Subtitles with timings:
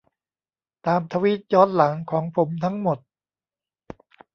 [0.85, 2.97] ตามทวีตย้อนหลังของผมทั้งหมด